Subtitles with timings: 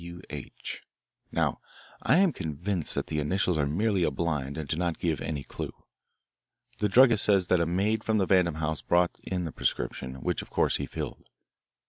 [0.03, 0.19] W.
[0.31, 0.81] H.'
[1.31, 1.59] Now,
[2.01, 5.43] I am convinced that the initials are merely a blind and do not give any
[5.43, 5.73] clue.
[6.79, 10.41] The druggist says that a maid from the Vandam house brought in the prescription, which
[10.41, 11.29] of course he filled.